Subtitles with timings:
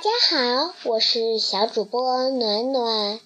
[0.00, 3.20] 大家好，我是小主播暖暖。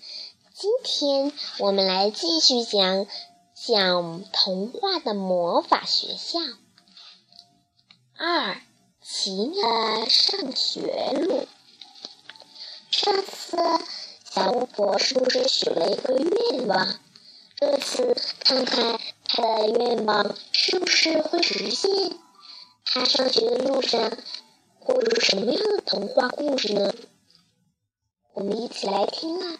[0.52, 3.06] 今天我们来继续讲
[3.54, 6.40] 讲童话的魔法学校
[8.16, 8.60] 二
[9.00, 11.46] 奇妙的上学路。
[12.90, 13.56] 上次
[14.28, 16.98] 小巫婆是不是许了一个愿望？
[17.54, 18.98] 这次看看
[19.28, 22.18] 她的愿望是不是会实现？
[22.84, 24.10] 她上学的路上。
[24.84, 26.94] 会有什么样的童话故事呢？
[28.34, 29.58] 我们一起来听啊！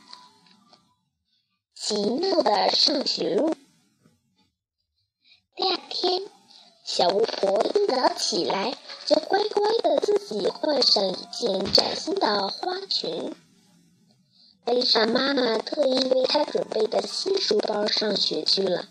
[1.75, 3.55] 奇妙的上学路。
[5.57, 6.25] 第二天，
[6.85, 13.35] 小巫婆一早起来，就乖乖的自己换上一件崭新的花裙，
[14.63, 18.89] 背上妈妈特意为她准备的新书包上学去了。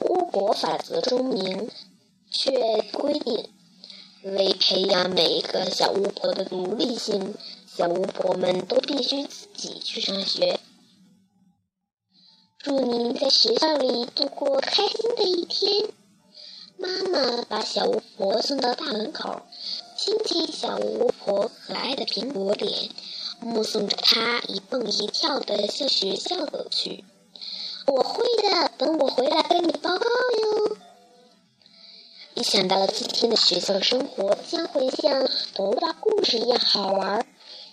[0.00, 1.70] 巫婆法则中明
[2.28, 3.54] 确规定。
[4.22, 7.34] 为培养每一个小巫婆的独立性，
[7.66, 10.58] 小巫婆们都必须自己去上学。
[12.58, 15.88] 祝您在学校里度过开心的一天。
[16.76, 19.42] 妈妈把小巫婆送到大门口，
[19.96, 22.90] 亲亲小巫婆可爱的苹果脸，
[23.40, 27.04] 目送着她一蹦一跳的向学校走去。
[27.86, 30.76] 我会的，等我回来跟你报告哟。
[32.38, 37.26] 一想到了今天的学校生活将会像童话故事一样好玩，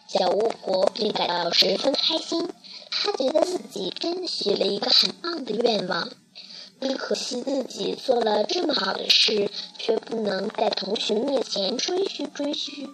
[0.07, 2.49] 小巫婆便感到十分开心。
[2.89, 6.09] 她觉得自己真的许了一个很棒的愿望，
[6.81, 12.89] 只可惜自己做了这么好的事，却不能在同学面前吹嘘吹嘘。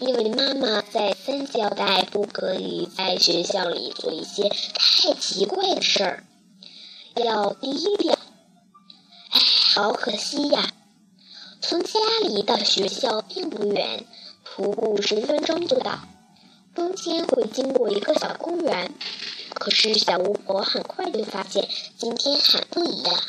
[0.00, 6.24] 因为妈妈再三交代，不可以在学校里做一些太奇怪的事儿，
[7.14, 8.17] 要低调。
[9.78, 10.72] 好可惜呀！
[11.62, 14.04] 从家里到学校并不远，
[14.44, 16.00] 徒步十分钟就到。
[16.74, 18.92] 中间会经过一个小公园，
[19.54, 23.22] 可是小巫婆很快就发现今天很不一样。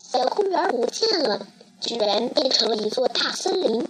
[0.00, 1.46] 小公园不见了，
[1.80, 3.82] 居然变成了一座大森林。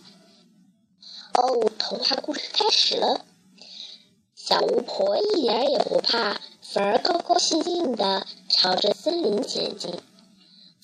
[1.33, 3.25] 哦，童话故事开始了。
[4.37, 9.95] 小巫婆一点也不怕，反而高高兴兴地朝着森林前进。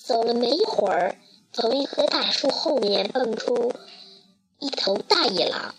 [0.09, 1.17] 走了没一会儿，
[1.53, 3.71] 从一棵大树后面蹦出
[4.57, 5.75] 一头大野狼，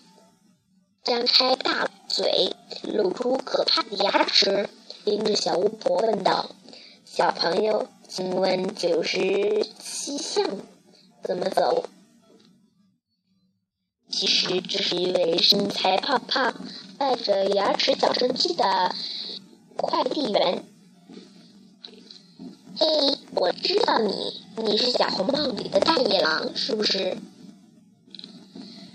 [1.03, 2.55] 张开大嘴，
[2.85, 4.69] 露出可怕的牙齿，
[5.05, 6.49] 盯着小巫婆问道
[7.05, 10.49] ：“小朋友，请问九十七巷
[11.25, 11.87] 怎么走？”
[14.09, 16.55] 其实这是一位身材胖胖、
[16.97, 18.95] 带着牙齿矫正器的
[19.77, 20.70] 快递员。
[22.83, 22.87] 嘿，
[23.35, 27.19] 我知道你，你是小红帽里的大野狼，是不是？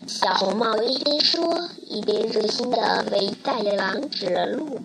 [0.07, 4.79] 小红帽一边说，一边热心的为大野狼指了路。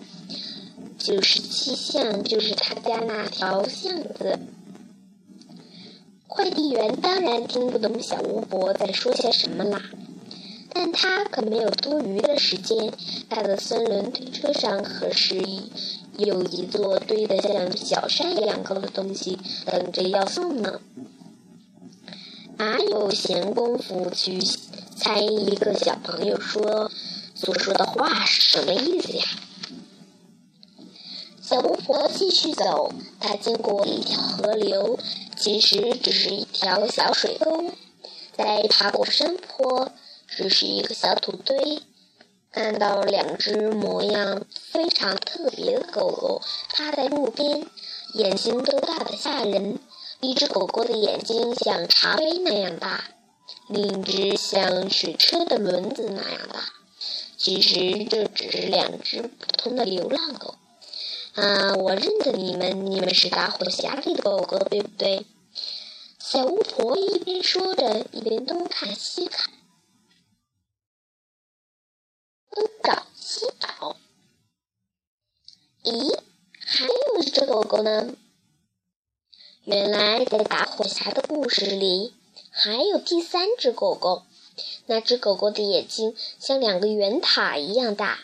[0.99, 4.37] 九十七巷就是他家那条巷子。
[6.27, 9.81] 快递员当然听不懂小巫婆在说些什么啦，
[10.71, 12.93] 但他可没有多余的时间，
[13.31, 15.71] 他的三轮推车上可是一。
[16.17, 20.79] 有一座堆得像小山一样高的东西等着要送呢，
[22.57, 24.39] 哪有闲工夫去
[24.95, 26.91] 猜一个小朋友说
[27.33, 29.23] 所说的话是什么意思呀？
[31.41, 34.99] 小巫婆继续走，她经过一条河流，
[35.35, 37.71] 其实只是一条小水沟，
[38.37, 39.91] 再爬过山坡，
[40.27, 41.81] 只是一个小土堆。
[42.53, 46.41] 看到两只模样非常特别的狗狗
[46.73, 47.65] 趴在路边，
[48.13, 49.79] 眼睛都大得吓人。
[50.19, 53.05] 一只狗狗的眼睛像茶杯那样大，
[53.69, 56.59] 另一只像水车的轮子那样大。
[57.37, 60.55] 其实这只是两只普通的流浪狗。
[61.35, 65.25] 啊，我认得你们，你们是打火匣里的狗狗，对不对？
[66.19, 69.49] 小巫婆一边说着，一边东看西看。
[72.51, 73.95] 东找西找，
[75.83, 76.19] 咦，
[76.59, 78.15] 还有一只狗狗呢？
[79.63, 82.13] 原来在打火匣的故事里，
[82.49, 84.23] 还有第三只狗狗。
[84.85, 88.19] 那只狗狗的眼睛像两个圆塔一样大。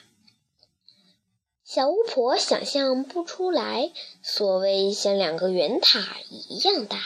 [1.64, 3.92] 小巫婆想象不出来，
[4.22, 7.02] 所谓像两个圆塔一样大，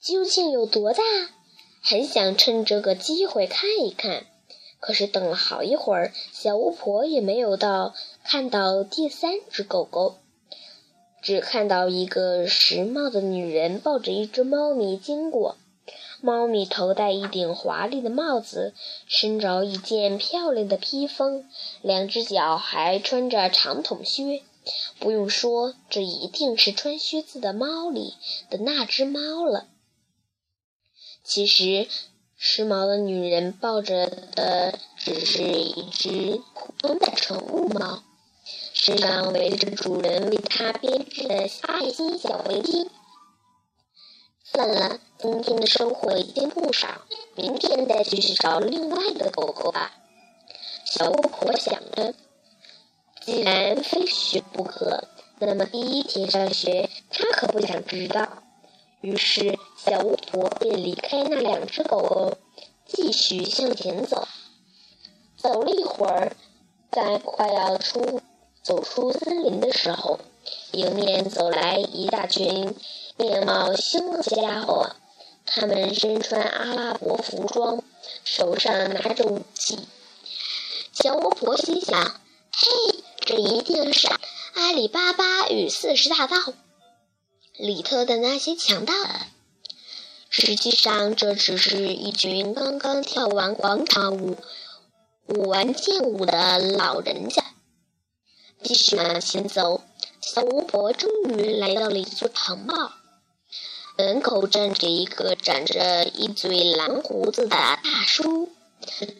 [0.00, 1.02] 究竟有多大？
[1.80, 4.26] 很想趁这个机会看一看。
[4.80, 7.94] 可是等了好一会儿，小巫婆也没有到
[8.24, 10.16] 看到第三只狗狗，
[11.20, 15.56] 只看到一个时髦的女人抱着一只猫咪经过。
[16.20, 18.74] 猫咪头戴一顶华丽的帽子，
[19.06, 21.48] 身着一件漂亮的披风，
[21.80, 24.42] 两只脚还穿着长筒靴。
[24.98, 28.14] 不用说，这一定是穿靴子的猫里
[28.50, 29.68] 的那只猫了。
[31.24, 31.86] 其实，
[32.40, 38.04] 时髦的女人抱着的只是一只普通的宠物猫。
[38.72, 42.86] 身上围着主人为它编织的爱心小围巾。
[44.44, 47.02] 算了，今天的收获已经不少，
[47.34, 49.96] 明天再去找另外的狗狗吧。
[50.84, 52.14] 小巫婆想着，
[53.20, 55.08] 既然非学不可，
[55.40, 58.44] 那么第一天上学她可不想知道。
[59.00, 62.38] 于是，小巫婆便离开那两只狗狗，
[62.86, 64.26] 继续向前走。
[65.36, 66.36] 走了一会儿，
[66.90, 68.20] 在快要出。
[68.60, 70.18] 走出森林的时候，
[70.72, 72.74] 迎面走来一大群
[73.16, 74.90] 面貌凶恶的家伙。
[75.46, 77.82] 他们身穿阿拉伯服装，
[78.24, 79.78] 手上拿着武器。
[80.92, 82.20] 小巫婆心想
[82.52, 84.08] ：“嘿，这一定是
[84.54, 86.36] 阿里巴巴与四十大盗
[87.58, 88.94] 里头的那些强盗。”
[90.30, 94.36] 实际上，这只是一群刚刚跳完广场舞、
[95.26, 97.42] 舞完剑舞的老人家。
[98.62, 99.82] 继续往前走，
[100.20, 102.92] 小巫婆终于来到了一座城堡。
[103.96, 108.50] 门口站着一个长着一嘴蓝胡子的大叔，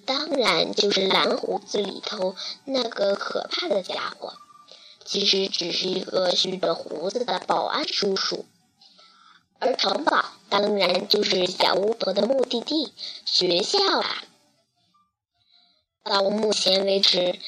[0.04, 4.34] 当然就是蓝胡子里头那个可怕的家伙。
[5.10, 8.44] 其实只是一个蓄着胡子的保安叔叔。
[9.58, 12.92] 而城堡当然就是小巫婆的目的地——
[13.24, 14.24] 学校啦。
[16.04, 17.38] 到目前为止。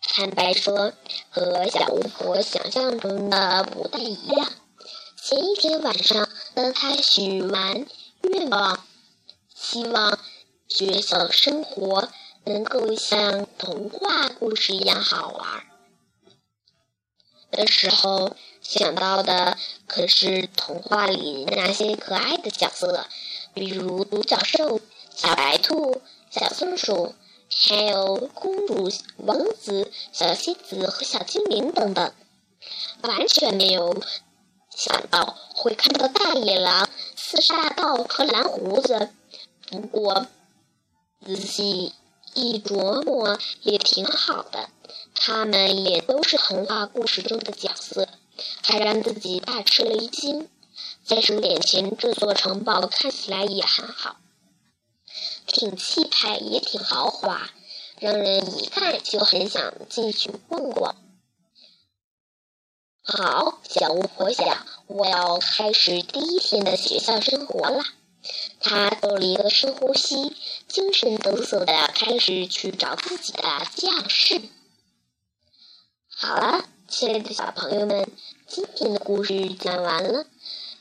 [0.00, 0.92] 坦白说，
[1.28, 4.52] 和小巫婆想象中的不太一样。
[5.20, 7.84] 前一天晚上，当她许完
[8.22, 8.84] 愿望，
[9.52, 10.20] 希望
[10.68, 12.08] 学校生活
[12.44, 15.64] 能够像童话故事一样好玩
[17.56, 19.58] 的时候，想到的
[19.88, 23.06] 可是童话里那些可爱的角色，
[23.54, 24.80] 比如独角兽、
[25.12, 26.00] 小白兔、
[26.30, 27.14] 小松鼠。
[27.48, 32.12] 还有公主、王子、小仙子和小精灵等等，
[33.02, 34.02] 完全没有
[34.74, 39.10] 想到会看到大野狼、四十大盗和蓝胡子。
[39.70, 40.26] 不过
[41.24, 41.94] 仔细
[42.34, 44.68] 一琢磨，也挺好的，
[45.18, 48.08] 他们也都是童话故事中的角色，
[48.62, 50.48] 还让自己大吃了一惊。
[51.04, 54.16] 再说眼前这座城堡看起来也很好。
[55.46, 57.50] 挺气派，也挺豪华，
[57.98, 60.96] 让人一看就很想进去逛逛。
[63.02, 67.84] 好，小巫婆想，我要开始第一天的学校生活了。
[68.60, 70.36] 她做了一个深呼吸，
[70.66, 73.42] 精神抖擞的开始去找自己的
[73.76, 74.42] 教室。
[76.18, 78.08] 好了，亲爱的小朋友们，
[78.46, 80.24] 今天的故事讲完了，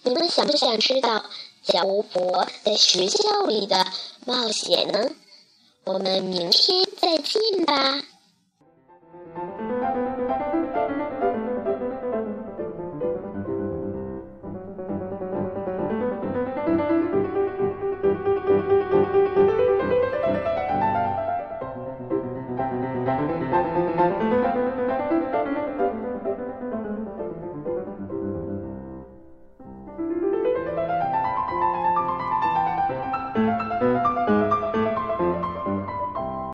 [0.03, 1.25] 你们想不想知道？
[1.61, 3.85] 小巫婆在学校里的
[4.25, 5.09] 冒险呢？
[5.83, 8.01] 我们明天再见吧。